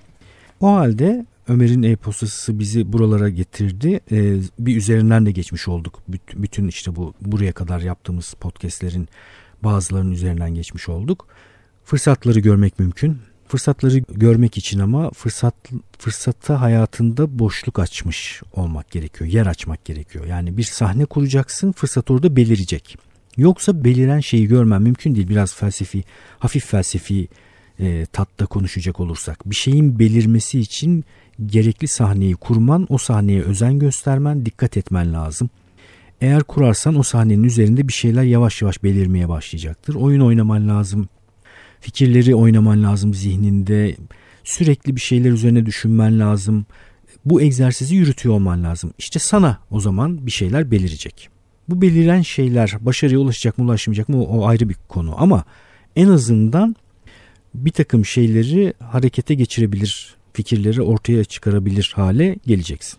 O 0.60 0.74
halde 0.74 1.26
Ömer'in 1.48 1.82
e-postası 1.82 2.58
bizi 2.58 2.92
buralara 2.92 3.28
getirdi. 3.28 4.00
Ee, 4.12 4.36
bir 4.58 4.76
üzerinden 4.76 5.26
de 5.26 5.30
geçmiş 5.30 5.68
olduk. 5.68 6.02
Bütün 6.34 6.68
işte 6.68 6.96
bu 6.96 7.14
buraya 7.20 7.52
kadar 7.52 7.80
yaptığımız 7.80 8.34
podcastlerin 8.34 9.08
bazılarının 9.62 10.12
üzerinden 10.12 10.54
geçmiş 10.54 10.88
olduk. 10.88 11.26
Fırsatları 11.84 12.40
görmek 12.40 12.78
mümkün. 12.78 13.18
Fırsatları 13.48 13.98
görmek 13.98 14.58
için 14.58 14.78
ama 14.78 15.10
fırsat 15.10 15.54
fırsata 15.98 16.60
hayatında 16.60 17.38
boşluk 17.38 17.78
açmış 17.78 18.42
olmak 18.52 18.90
gerekiyor. 18.90 19.30
Yer 19.30 19.46
açmak 19.46 19.84
gerekiyor. 19.84 20.24
Yani 20.24 20.56
bir 20.56 20.62
sahne 20.62 21.04
kuracaksın, 21.04 21.72
fırsat 21.72 22.10
orada 22.10 22.36
belirecek. 22.36 22.96
Yoksa 23.36 23.84
beliren 23.84 24.20
şeyi 24.20 24.48
görmen 24.48 24.82
mümkün 24.82 25.14
değil. 25.14 25.28
Biraz 25.28 25.54
felsefi, 25.54 26.04
hafif 26.38 26.66
felsefi 26.66 27.28
e, 27.80 28.06
tatta 28.12 28.46
konuşacak 28.46 29.00
olursak. 29.00 29.50
Bir 29.50 29.54
şeyin 29.54 29.98
belirmesi 29.98 30.60
için 30.60 31.04
gerekli 31.46 31.88
sahneyi 31.88 32.34
kurman, 32.34 32.86
o 32.88 32.98
sahneye 32.98 33.42
özen 33.42 33.78
göstermen, 33.78 34.46
dikkat 34.46 34.76
etmen 34.76 35.12
lazım. 35.12 35.50
Eğer 36.20 36.42
kurarsan 36.42 36.98
o 36.98 37.02
sahnenin 37.02 37.44
üzerinde 37.44 37.88
bir 37.88 37.92
şeyler 37.92 38.22
yavaş 38.22 38.62
yavaş 38.62 38.82
belirmeye 38.82 39.28
başlayacaktır. 39.28 39.94
Oyun 39.94 40.20
oynaman 40.20 40.68
lazım. 40.68 41.08
Fikirleri 41.80 42.34
oynaman 42.34 42.82
lazım 42.82 43.14
zihninde. 43.14 43.96
Sürekli 44.44 44.96
bir 44.96 45.00
şeyler 45.00 45.30
üzerine 45.30 45.66
düşünmen 45.66 46.20
lazım. 46.20 46.66
Bu 47.24 47.42
egzersizi 47.42 47.94
yürütüyor 47.94 48.34
olman 48.34 48.64
lazım. 48.64 48.92
İşte 48.98 49.18
sana 49.18 49.58
o 49.70 49.80
zaman 49.80 50.26
bir 50.26 50.30
şeyler 50.30 50.70
belirecek. 50.70 51.28
Bu 51.68 51.82
beliren 51.82 52.22
şeyler 52.22 52.76
başarıya 52.80 53.18
ulaşacak 53.18 53.58
mı 53.58 53.64
ulaşmayacak 53.64 54.08
mı 54.08 54.24
o 54.24 54.46
ayrı 54.46 54.68
bir 54.68 54.76
konu 54.88 55.22
ama 55.22 55.44
en 55.96 56.08
azından 56.08 56.76
bir 57.54 57.70
takım 57.70 58.04
şeyleri 58.04 58.74
harekete 58.78 59.34
geçirebilir, 59.34 60.14
fikirleri 60.32 60.82
ortaya 60.82 61.24
çıkarabilir 61.24 61.92
hale 61.94 62.36
geleceksin. 62.46 62.98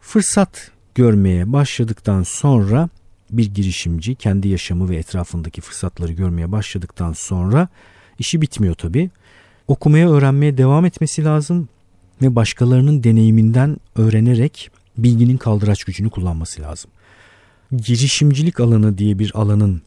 Fırsat 0.00 0.70
görmeye 0.94 1.52
başladıktan 1.52 2.22
sonra 2.22 2.88
bir 3.30 3.54
girişimci 3.54 4.14
kendi 4.14 4.48
yaşamı 4.48 4.88
ve 4.88 4.96
etrafındaki 4.96 5.60
fırsatları 5.60 6.12
görmeye 6.12 6.52
başladıktan 6.52 7.12
sonra 7.12 7.68
işi 8.18 8.40
bitmiyor 8.40 8.74
tabi. 8.74 9.10
Okumaya 9.68 10.10
öğrenmeye 10.10 10.58
devam 10.58 10.84
etmesi 10.84 11.24
lazım 11.24 11.68
ve 12.22 12.36
başkalarının 12.36 13.04
deneyiminden 13.04 13.76
öğrenerek 13.96 14.70
bilginin 14.98 15.36
kaldıraç 15.36 15.84
gücünü 15.84 16.10
kullanması 16.10 16.62
lazım. 16.62 16.90
Girişimcilik 17.72 18.60
alanı 18.60 18.98
diye 18.98 19.18
bir 19.18 19.32
alanın 19.34 19.82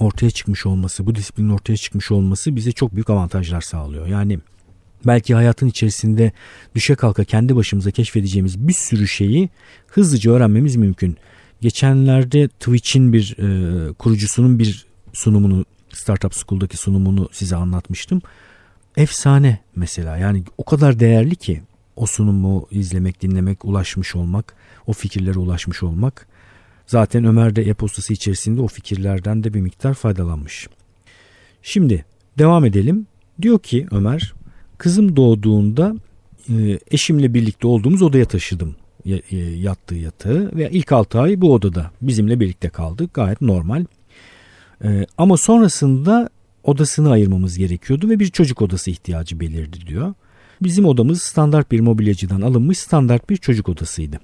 ortaya 0.00 0.30
çıkmış 0.30 0.66
olması, 0.66 1.06
bu 1.06 1.14
disiplinin 1.14 1.50
ortaya 1.50 1.76
çıkmış 1.76 2.10
olması 2.10 2.56
bize 2.56 2.72
çok 2.72 2.94
büyük 2.94 3.10
avantajlar 3.10 3.60
sağlıyor. 3.60 4.06
Yani 4.06 4.38
belki 5.06 5.34
hayatın 5.34 5.66
içerisinde 5.66 6.32
düşe 6.74 6.94
kalka 6.94 7.24
kendi 7.24 7.56
başımıza 7.56 7.90
keşfedeceğimiz 7.90 8.68
bir 8.68 8.72
sürü 8.72 9.08
şeyi 9.08 9.48
hızlıca 9.86 10.32
öğrenmemiz 10.32 10.76
mümkün. 10.76 11.16
Geçenlerde 11.60 12.48
Twitch'in 12.48 13.12
bir 13.12 13.36
e, 13.38 13.92
kurucusunun 13.92 14.58
bir 14.58 14.86
sunumunu 15.12 15.64
Startup 15.92 16.34
School'daki 16.34 16.76
sunumunu 16.76 17.28
size 17.32 17.56
anlatmıştım. 17.56 18.22
Efsane 18.96 19.58
mesela 19.76 20.16
yani 20.16 20.44
o 20.58 20.64
kadar 20.64 21.00
değerli 21.00 21.36
ki 21.36 21.62
o 21.96 22.06
sunumu 22.06 22.66
izlemek, 22.70 23.22
dinlemek, 23.22 23.64
ulaşmış 23.64 24.16
olmak, 24.16 24.54
o 24.86 24.92
fikirlere 24.92 25.38
ulaşmış 25.38 25.82
olmak. 25.82 26.26
Zaten 26.88 27.24
Ömer 27.24 27.56
de 27.56 27.62
e-postası 27.62 28.12
içerisinde 28.12 28.60
o 28.60 28.66
fikirlerden 28.66 29.44
de 29.44 29.54
bir 29.54 29.60
miktar 29.60 29.94
faydalanmış. 29.94 30.68
Şimdi 31.62 32.04
devam 32.38 32.64
edelim. 32.64 33.06
Diyor 33.42 33.58
ki 33.58 33.86
Ömer, 33.90 34.34
kızım 34.78 35.16
doğduğunda 35.16 35.94
e, 36.48 36.78
eşimle 36.90 37.34
birlikte 37.34 37.66
olduğumuz 37.66 38.02
odaya 38.02 38.24
taşıdım 38.24 38.76
e, 39.06 39.36
yattığı 39.36 39.94
yatağı 39.94 40.50
ve 40.56 40.70
ilk 40.70 40.92
6 40.92 41.20
ay 41.20 41.40
bu 41.40 41.52
odada 41.54 41.90
bizimle 42.02 42.40
birlikte 42.40 42.68
kaldı. 42.68 43.08
Gayet 43.14 43.40
normal. 43.40 43.84
E, 44.84 45.06
ama 45.18 45.36
sonrasında 45.36 46.28
odasını 46.64 47.10
ayırmamız 47.10 47.58
gerekiyordu 47.58 48.08
ve 48.08 48.18
bir 48.18 48.26
çocuk 48.26 48.62
odası 48.62 48.90
ihtiyacı 48.90 49.40
belirdi 49.40 49.86
diyor. 49.86 50.14
Bizim 50.62 50.84
odamız 50.84 51.22
standart 51.22 51.72
bir 51.72 51.80
mobilyacıdan 51.80 52.40
alınmış 52.40 52.78
standart 52.78 53.30
bir 53.30 53.36
çocuk 53.36 53.68
odasıydı 53.68 54.18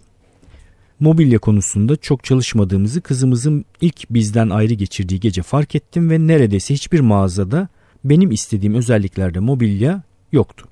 mobilya 1.04 1.38
konusunda 1.38 1.96
çok 1.96 2.24
çalışmadığımızı 2.24 3.00
kızımızın 3.00 3.64
ilk 3.80 4.10
bizden 4.10 4.50
ayrı 4.50 4.74
geçirdiği 4.74 5.20
gece 5.20 5.42
fark 5.42 5.74
ettim 5.74 6.10
ve 6.10 6.26
neredeyse 6.26 6.74
hiçbir 6.74 7.00
mağazada 7.00 7.68
benim 8.04 8.30
istediğim 8.30 8.74
özelliklerde 8.74 9.40
mobilya 9.40 10.02
yoktu. 10.32 10.68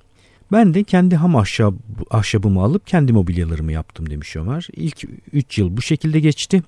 Ben 0.51 0.73
de 0.73 0.83
kendi 0.83 1.15
ham 1.15 1.35
ahşab, 1.35 1.73
ahşabımı 2.11 2.61
alıp 2.61 2.87
kendi 2.87 3.13
mobilyalarımı 3.13 3.71
yaptım 3.71 4.09
demiş 4.09 4.35
Ömer. 4.35 4.67
İlk 4.75 5.03
3 5.33 5.57
yıl 5.57 5.77
bu 5.77 5.81
şekilde 5.81 6.19
geçti. 6.19 6.63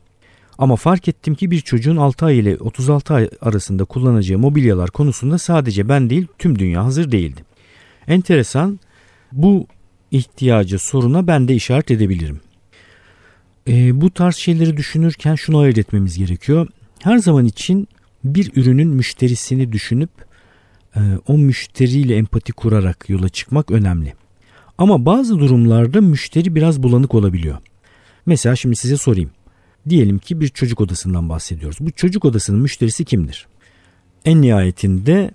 Ama 0.58 0.76
fark 0.76 1.08
ettim 1.08 1.36
ki 1.36 1.52
bir 1.52 1.60
çocuğun 1.60 1.98
6 1.98 2.26
ay 2.26 2.40
ile 2.40 2.58
36 2.58 3.14
ay 3.14 3.30
arasında 3.42 3.86
kullanacağı 3.86 4.40
mobilyalar 4.40 4.92
konusunda 4.92 5.38
sadece 5.38 5.90
ben 5.90 6.10
değil 6.10 6.28
tüm 6.40 6.60
dünya 6.60 6.86
hazır 6.86 7.12
değildi. 7.12 7.42
Enteresan 8.08 8.80
bu 9.32 9.68
ihtiyacı 10.12 10.80
soruna 10.80 11.28
ben 11.28 11.48
de 11.48 11.56
işaret 11.56 11.92
edebilirim. 11.92 12.40
E, 13.68 14.02
bu 14.02 14.12
tarz 14.12 14.36
şeyleri 14.36 14.78
düşünürken 14.78 15.36
şunu 15.36 15.58
ayırt 15.58 15.78
etmemiz 15.78 16.18
gerekiyor. 16.18 16.68
Her 17.00 17.18
zaman 17.18 17.46
için 17.46 17.88
bir 18.24 18.52
ürünün 18.56 18.88
müşterisini 18.88 19.72
düşünüp 19.72 20.10
e, 20.96 21.00
o 21.28 21.38
müşteriyle 21.38 22.16
empati 22.16 22.54
kurarak 22.54 23.10
yola 23.10 23.30
çıkmak 23.30 23.72
önemli. 23.72 24.14
Ama 24.78 25.06
bazı 25.06 25.40
durumlarda 25.40 26.02
müşteri 26.02 26.56
biraz 26.56 26.84
bulanık 26.84 27.16
olabiliyor. 27.16 27.58
Mesela 28.26 28.56
şimdi 28.56 28.76
size 28.76 28.98
sorayım. 28.98 29.32
Diyelim 29.90 30.20
ki 30.20 30.42
bir 30.42 30.48
çocuk 30.48 30.82
odasından 30.82 31.30
bahsediyoruz. 31.30 31.78
Bu 31.80 31.92
çocuk 31.92 32.26
odasının 32.26 32.62
müşterisi 32.62 33.06
kimdir? 33.06 33.48
En 34.26 34.42
nihayetinde 34.42 35.32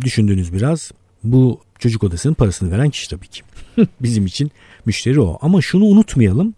düşündüğünüz 0.00 0.52
biraz 0.52 0.92
bu 1.24 1.60
çocuk 1.78 2.04
odasının 2.04 2.34
parasını 2.34 2.70
veren 2.70 2.90
kişi 2.90 3.10
tabii 3.10 3.26
ki. 3.26 3.42
Bizim 4.00 4.26
için 4.26 4.50
müşteri 4.86 5.20
o. 5.20 5.38
Ama 5.40 5.62
şunu 5.62 5.84
unutmayalım. 5.84 6.54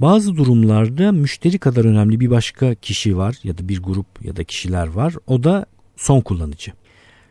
Bazı 0.00 0.36
durumlarda 0.36 1.12
müşteri 1.12 1.58
kadar 1.58 1.84
önemli 1.84 2.20
bir 2.20 2.30
başka 2.30 2.74
kişi 2.74 3.16
var 3.16 3.36
ya 3.44 3.58
da 3.58 3.68
bir 3.68 3.82
grup 3.82 4.06
ya 4.22 4.36
da 4.36 4.44
kişiler 4.44 4.86
var. 4.86 5.14
O 5.26 5.44
da 5.44 5.66
son 5.96 6.20
kullanıcı. 6.20 6.72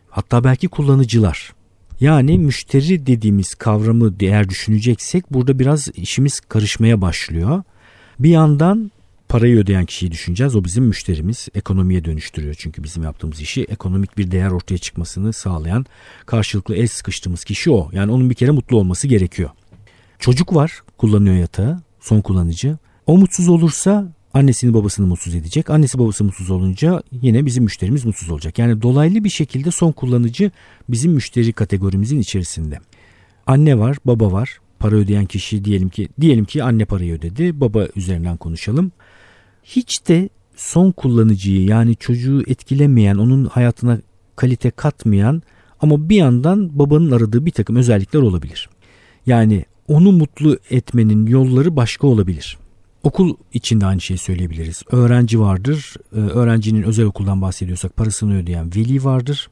Hatta 0.09 0.43
belki 0.43 0.67
kullanıcılar. 0.67 1.53
Yani 1.99 2.39
müşteri 2.39 3.07
dediğimiz 3.07 3.55
kavramı 3.55 4.15
eğer 4.19 4.49
düşüneceksek 4.49 5.33
burada 5.33 5.59
biraz 5.59 5.87
işimiz 5.95 6.39
karışmaya 6.39 7.01
başlıyor. 7.01 7.63
Bir 8.19 8.29
yandan 8.29 8.91
parayı 9.29 9.57
ödeyen 9.57 9.85
kişiyi 9.85 10.11
düşüneceğiz. 10.11 10.55
O 10.55 10.63
bizim 10.63 10.83
müşterimiz. 10.83 11.47
Ekonomiye 11.55 12.05
dönüştürüyor 12.05 12.55
çünkü 12.57 12.83
bizim 12.83 13.03
yaptığımız 13.03 13.41
işi 13.41 13.63
ekonomik 13.63 14.17
bir 14.17 14.31
değer 14.31 14.51
ortaya 14.51 14.77
çıkmasını 14.77 15.33
sağlayan 15.33 15.85
karşılıklı 16.25 16.75
el 16.75 16.87
sıkıştığımız 16.87 17.43
kişi 17.43 17.71
o. 17.71 17.89
Yani 17.93 18.11
onun 18.11 18.29
bir 18.29 18.35
kere 18.35 18.51
mutlu 18.51 18.77
olması 18.77 19.07
gerekiyor. 19.07 19.49
Çocuk 20.19 20.55
var 20.55 20.81
kullanıyor 20.97 21.35
yatağı 21.35 21.86
son 22.07 22.21
kullanıcı. 22.21 22.77
O 23.05 23.17
mutsuz 23.17 23.49
olursa 23.49 24.13
annesini 24.33 24.73
babasını 24.73 25.07
mutsuz 25.07 25.35
edecek. 25.35 25.69
Annesi 25.69 25.99
babası 25.99 26.23
mutsuz 26.23 26.51
olunca 26.51 27.03
yine 27.11 27.45
bizim 27.45 27.63
müşterimiz 27.63 28.05
mutsuz 28.05 28.29
olacak. 28.29 28.59
Yani 28.59 28.81
dolaylı 28.81 29.23
bir 29.23 29.29
şekilde 29.29 29.71
son 29.71 29.91
kullanıcı 29.91 30.51
bizim 30.89 31.11
müşteri 31.11 31.53
kategorimizin 31.53 32.19
içerisinde. 32.19 32.79
Anne 33.47 33.79
var, 33.79 33.97
baba 34.05 34.31
var. 34.31 34.59
Para 34.79 34.95
ödeyen 34.95 35.25
kişi 35.25 35.65
diyelim 35.65 35.89
ki 35.89 36.09
diyelim 36.21 36.45
ki 36.45 36.63
anne 36.63 36.85
parayı 36.85 37.13
ödedi. 37.13 37.61
Baba 37.61 37.87
üzerinden 37.95 38.37
konuşalım. 38.37 38.91
Hiç 39.63 40.07
de 40.07 40.29
son 40.55 40.91
kullanıcıyı 40.91 41.63
yani 41.63 41.95
çocuğu 41.95 42.43
etkilemeyen, 42.47 43.15
onun 43.15 43.45
hayatına 43.45 43.99
kalite 44.35 44.71
katmayan 44.71 45.41
ama 45.81 46.09
bir 46.09 46.15
yandan 46.15 46.79
babanın 46.79 47.11
aradığı 47.11 47.45
bir 47.45 47.51
takım 47.51 47.75
özellikler 47.75 48.19
olabilir. 48.19 48.69
Yani 49.25 49.65
onu 49.87 50.11
mutlu 50.11 50.59
etmenin 50.69 51.25
yolları 51.25 51.75
başka 51.75 52.07
olabilir. 52.07 52.57
Okul 53.03 53.35
içinde 53.53 53.85
aynı 53.85 54.01
şeyi 54.01 54.17
söyleyebiliriz. 54.17 54.83
Öğrenci 54.91 55.39
vardır. 55.39 55.93
Ee, 56.15 56.19
öğrencinin 56.19 56.83
özel 56.83 57.05
okuldan 57.05 57.41
bahsediyorsak 57.41 57.95
parasını 57.95 58.37
ödeyen 58.37 58.75
veli 58.75 59.03
vardır. 59.03 59.49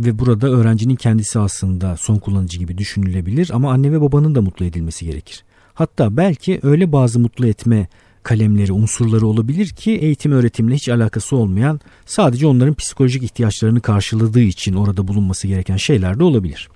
Ve 0.00 0.18
burada 0.18 0.48
öğrencinin 0.48 0.96
kendisi 0.96 1.38
aslında 1.38 1.96
son 1.96 2.18
kullanıcı 2.18 2.58
gibi 2.58 2.78
düşünülebilir 2.78 3.50
ama 3.52 3.72
anne 3.72 3.92
ve 3.92 4.00
babanın 4.00 4.34
da 4.34 4.42
mutlu 4.42 4.64
edilmesi 4.64 5.04
gerekir. 5.04 5.44
Hatta 5.74 6.16
belki 6.16 6.60
öyle 6.62 6.92
bazı 6.92 7.20
mutlu 7.20 7.46
etme 7.46 7.88
kalemleri, 8.22 8.72
unsurları 8.72 9.26
olabilir 9.26 9.68
ki 9.68 9.90
eğitim 9.90 10.32
öğretimle 10.32 10.74
hiç 10.74 10.88
alakası 10.88 11.36
olmayan 11.36 11.80
sadece 12.06 12.46
onların 12.46 12.74
psikolojik 12.74 13.22
ihtiyaçlarını 13.22 13.80
karşıladığı 13.80 14.40
için 14.40 14.74
orada 14.74 15.08
bulunması 15.08 15.48
gereken 15.48 15.76
şeyler 15.76 16.18
de 16.18 16.24
olabilir. 16.24 16.68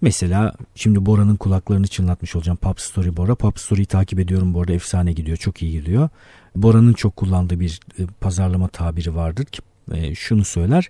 Mesela 0.00 0.52
şimdi 0.74 1.06
Bora'nın 1.06 1.36
kulaklarını 1.36 1.86
çınlatmış 1.86 2.36
olacağım. 2.36 2.58
Pop 2.58 2.80
Story 2.80 3.16
Bora. 3.16 3.34
Pop 3.34 3.58
Story'yi 3.60 3.86
takip 3.86 4.20
ediyorum 4.20 4.54
bu 4.54 4.60
arada 4.60 4.72
efsane 4.72 5.12
gidiyor. 5.12 5.36
Çok 5.36 5.62
iyi 5.62 5.72
gidiyor. 5.72 6.08
Bora'nın 6.56 6.92
çok 6.92 7.16
kullandığı 7.16 7.60
bir 7.60 7.80
e, 7.98 8.06
pazarlama 8.20 8.68
tabiri 8.68 9.14
vardır 9.14 9.44
ki 9.44 9.60
e, 9.92 10.14
şunu 10.14 10.44
söyler. 10.44 10.88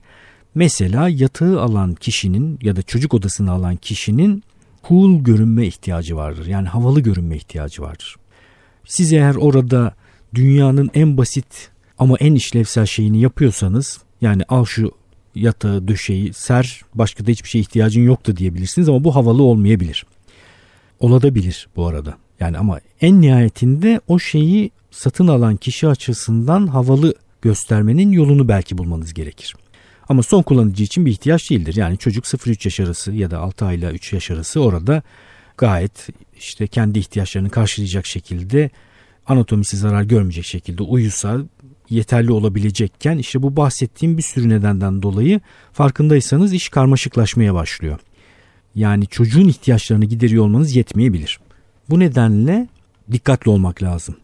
Mesela 0.54 1.08
yatağı 1.08 1.60
alan 1.60 1.94
kişinin 1.94 2.58
ya 2.62 2.76
da 2.76 2.82
çocuk 2.82 3.14
odasını 3.14 3.52
alan 3.52 3.76
kişinin 3.76 4.42
cool 4.88 5.20
görünme 5.20 5.66
ihtiyacı 5.66 6.16
vardır. 6.16 6.46
Yani 6.46 6.68
havalı 6.68 7.00
görünme 7.00 7.36
ihtiyacı 7.36 7.82
vardır. 7.82 8.16
Siz 8.86 9.12
eğer 9.12 9.34
orada 9.34 9.94
dünyanın 10.34 10.90
en 10.94 11.16
basit 11.16 11.70
ama 11.98 12.16
en 12.16 12.34
işlevsel 12.34 12.86
şeyini 12.86 13.20
yapıyorsanız 13.20 13.98
yani 14.20 14.42
al 14.48 14.64
şu 14.64 14.92
yatağı 15.40 15.88
döşeyi 15.88 16.32
ser 16.32 16.82
başka 16.94 17.26
da 17.26 17.30
hiçbir 17.30 17.48
şeye 17.48 17.60
ihtiyacın 17.60 18.02
yoktu 18.02 18.36
diyebilirsiniz 18.36 18.88
ama 18.88 19.04
bu 19.04 19.14
havalı 19.14 19.42
olmayabilir. 19.42 20.06
Olabilir 21.00 21.68
bu 21.76 21.86
arada. 21.86 22.16
Yani 22.40 22.58
ama 22.58 22.80
en 23.00 23.20
nihayetinde 23.20 24.00
o 24.08 24.18
şeyi 24.18 24.70
satın 24.90 25.28
alan 25.28 25.56
kişi 25.56 25.88
açısından 25.88 26.66
havalı 26.66 27.14
göstermenin 27.42 28.12
yolunu 28.12 28.48
belki 28.48 28.78
bulmanız 28.78 29.14
gerekir. 29.14 29.54
Ama 30.08 30.22
son 30.22 30.42
kullanıcı 30.42 30.84
için 30.84 31.06
bir 31.06 31.10
ihtiyaç 31.10 31.50
değildir. 31.50 31.76
Yani 31.76 31.98
çocuk 31.98 32.24
0-3 32.24 32.66
yaş 32.66 32.80
arası 32.80 33.12
ya 33.12 33.30
da 33.30 33.38
6 33.38 33.64
ayla 33.64 33.92
3 33.92 34.12
yaş 34.12 34.30
arası 34.30 34.60
orada 34.60 35.02
gayet 35.58 36.08
işte 36.38 36.66
kendi 36.66 36.98
ihtiyaçlarını 36.98 37.50
karşılayacak 37.50 38.06
şekilde 38.06 38.70
anatomisi 39.26 39.76
zarar 39.76 40.02
görmeyecek 40.02 40.44
şekilde 40.44 40.82
uyusa 40.82 41.38
yeterli 41.90 42.32
olabilecekken 42.32 43.18
işte 43.18 43.42
bu 43.42 43.56
bahsettiğim 43.56 44.18
bir 44.18 44.22
sürü 44.22 44.48
nedenden 44.48 45.02
dolayı 45.02 45.40
farkındaysanız 45.72 46.52
iş 46.52 46.68
karmaşıklaşmaya 46.68 47.54
başlıyor. 47.54 47.98
Yani 48.74 49.06
çocuğun 49.06 49.48
ihtiyaçlarını 49.48 50.04
gideriyor 50.04 50.44
olmanız 50.44 50.76
yetmeyebilir. 50.76 51.40
Bu 51.90 51.98
nedenle 51.98 52.68
dikkatli 53.12 53.50
olmak 53.50 53.82
lazım. 53.82 54.16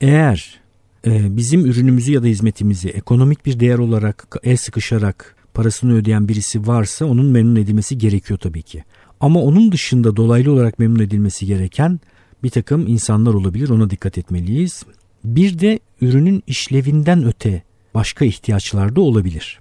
Eğer 0.00 0.60
e, 1.06 1.36
bizim 1.36 1.66
ürünümüzü 1.66 2.12
ya 2.12 2.22
da 2.22 2.26
hizmetimizi 2.26 2.88
ekonomik 2.88 3.46
bir 3.46 3.60
değer 3.60 3.78
olarak 3.78 4.36
el 4.42 4.56
sıkışarak 4.56 5.36
parasını 5.54 5.94
ödeyen 5.94 6.28
birisi 6.28 6.66
varsa 6.66 7.04
onun 7.04 7.26
memnun 7.26 7.56
edilmesi 7.56 7.98
gerekiyor 7.98 8.38
tabii 8.38 8.62
ki. 8.62 8.84
Ama 9.20 9.40
onun 9.42 9.72
dışında 9.72 10.16
dolaylı 10.16 10.52
olarak 10.52 10.78
memnun 10.78 10.98
edilmesi 10.98 11.46
gereken 11.46 12.00
bir 12.42 12.50
takım 12.50 12.86
insanlar 12.86 13.34
olabilir 13.34 13.68
ona 13.68 13.90
dikkat 13.90 14.18
etmeliyiz. 14.18 14.84
Bir 15.24 15.58
de 15.58 15.78
ürünün 16.00 16.42
işlevinden 16.46 17.24
öte 17.24 17.62
başka 17.94 18.24
ihtiyaçlar 18.24 18.96
da 18.96 19.00
olabilir. 19.00 19.60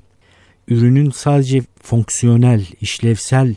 Ürünün 0.67 1.11
sadece 1.11 1.61
fonksiyonel, 1.81 2.65
işlevsel 2.81 3.55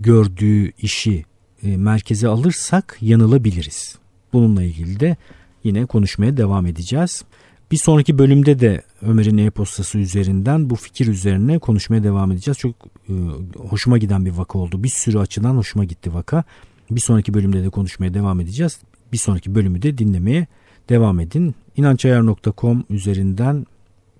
gördüğü 0.00 0.72
işi 0.82 1.24
e, 1.62 1.76
merkeze 1.76 2.28
alırsak 2.28 2.98
yanılabiliriz. 3.00 3.98
Bununla 4.32 4.62
ilgili 4.62 5.00
de 5.00 5.16
yine 5.64 5.86
konuşmaya 5.86 6.36
devam 6.36 6.66
edeceğiz. 6.66 7.24
Bir 7.70 7.76
sonraki 7.76 8.18
bölümde 8.18 8.60
de 8.60 8.82
Ömer'in 9.02 9.38
e-postası 9.38 9.98
üzerinden 9.98 10.70
bu 10.70 10.76
fikir 10.76 11.06
üzerine 11.06 11.58
konuşmaya 11.58 12.04
devam 12.04 12.32
edeceğiz. 12.32 12.58
Çok 12.58 12.74
e, 13.08 13.12
hoşuma 13.58 13.98
giden 13.98 14.24
bir 14.24 14.30
vaka 14.30 14.58
oldu. 14.58 14.82
Bir 14.82 14.88
sürü 14.88 15.18
açıdan 15.18 15.56
hoşuma 15.56 15.84
gitti 15.84 16.14
vaka. 16.14 16.44
Bir 16.90 17.00
sonraki 17.00 17.34
bölümde 17.34 17.64
de 17.64 17.68
konuşmaya 17.68 18.14
devam 18.14 18.40
edeceğiz. 18.40 18.80
Bir 19.12 19.18
sonraki 19.18 19.54
bölümü 19.54 19.82
de 19.82 19.98
dinlemeye 19.98 20.46
devam 20.88 21.20
edin. 21.20 21.54
İnançayar.com 21.76 22.84
üzerinden 22.90 23.66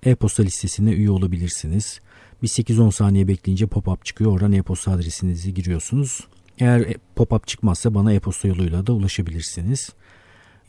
e-posta 0.02 0.42
listesine 0.42 0.90
üye 0.90 1.10
olabilirsiniz. 1.10 2.00
Bir 2.42 2.48
8-10 2.48 2.92
saniye 2.92 3.28
bekleyince 3.28 3.66
pop-up 3.66 4.04
çıkıyor. 4.04 4.32
Oradan 4.32 4.52
e-posta 4.52 4.92
adresinizi 4.92 5.54
giriyorsunuz. 5.54 6.20
Eğer 6.58 6.94
pop-up 7.16 7.46
çıkmazsa 7.46 7.94
bana 7.94 8.12
e-posta 8.12 8.48
yoluyla 8.48 8.86
da 8.86 8.92
ulaşabilirsiniz 8.92 9.90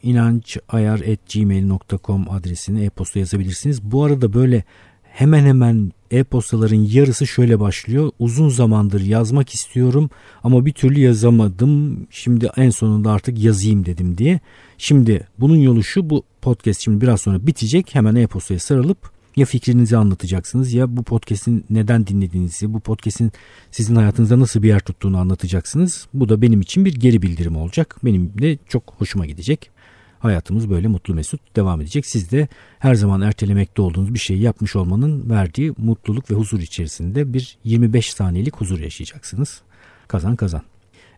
inancayar.gmail.com 0.04 2.32
adresine 2.32 2.86
e-posta 2.86 3.20
yazabilirsiniz. 3.20 3.84
Bu 3.84 4.04
arada 4.04 4.34
böyle 4.34 4.64
hemen 5.04 5.46
hemen 5.46 5.92
e-postaların 6.12 6.88
yarısı 6.92 7.28
şöyle 7.28 7.60
başlıyor. 7.60 8.12
Uzun 8.20 8.50
zamandır 8.50 9.02
yazmak 9.02 9.54
istiyorum 9.54 10.10
ama 10.44 10.66
bir 10.66 10.74
türlü 10.74 11.00
yazamadım. 11.00 12.08
Şimdi 12.10 12.50
en 12.58 12.70
sonunda 12.70 13.12
artık 13.12 13.40
yazayım 13.40 13.86
dedim 13.86 14.18
diye. 14.18 14.40
Şimdi 14.78 15.28
bunun 15.40 15.58
yolu 15.58 15.84
şu 15.84 16.10
bu 16.10 16.24
podcast 16.42 16.82
şimdi 16.82 17.02
biraz 17.02 17.22
sonra 17.22 17.48
bitecek. 17.48 17.96
Hemen 17.96 18.16
e-postaya 18.16 18.60
sarılıp 18.60 19.12
ya 19.36 19.46
fikrinizi 19.46 19.98
anlatacaksınız 19.98 20.74
ya 20.74 20.98
bu 20.98 21.04
podcast'in 21.04 21.66
neden 21.70 22.08
dinlediğinizi, 22.08 22.74
bu 22.74 22.80
podcast'in 22.80 23.32
sizin 23.72 23.96
hayatınızda 23.96 24.40
nasıl 24.40 24.64
bir 24.64 24.68
yer 24.68 24.80
tuttuğunu 24.80 25.18
anlatacaksınız. 25.18 26.08
Bu 26.14 26.30
da 26.30 26.42
benim 26.42 26.62
için 26.62 26.86
bir 26.86 26.94
geri 26.94 27.22
bildirim 27.22 27.56
olacak. 27.56 27.96
Benim 28.06 28.34
de 28.42 28.58
çok 28.68 28.94
hoşuma 28.98 29.26
gidecek 29.26 29.72
hayatımız 30.20 30.70
böyle 30.70 30.88
mutlu 30.88 31.14
mesut 31.14 31.56
devam 31.56 31.82
edecek. 31.82 32.06
Siz 32.06 32.32
de 32.32 32.48
her 32.80 32.96
zaman 32.96 33.22
ertelemekte 33.22 33.82
olduğunuz 33.82 34.14
bir 34.14 34.20
şeyi 34.20 34.42
yapmış 34.42 34.76
olmanın 34.76 35.30
verdiği 35.30 35.74
mutluluk 35.78 36.32
ve 36.32 36.36
huzur 36.36 36.60
içerisinde 36.60 37.34
bir 37.34 37.58
25 37.64 38.14
saniyelik 38.14 38.56
huzur 38.56 38.80
yaşayacaksınız. 38.80 39.62
Kazan 40.08 40.36
kazan. 40.36 40.62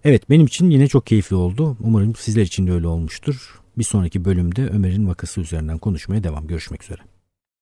Evet 0.04 0.30
benim 0.30 0.46
için 0.46 0.70
yine 0.70 0.88
çok 0.88 1.08
keyifli 1.08 1.36
oldu. 1.36 1.78
Umarım 1.80 2.16
sizler 2.16 2.42
için 2.42 2.68
de 2.68 2.72
öyle 2.72 2.88
olmuştur. 2.88 3.62
Bir 3.78 3.84
sonraki 3.84 4.26
bölümde 4.26 4.68
Ömer'in 4.68 5.08
vakası 5.08 5.42
üzerinden 5.42 5.78
konuşmaya 5.78 6.24
devam. 6.24 6.48
Görüşmek 6.48 6.84
üzere. 6.84 7.11